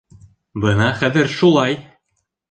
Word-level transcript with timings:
Бына 0.63 0.87
хәҙер 1.01 1.29
шулай! 1.33 1.77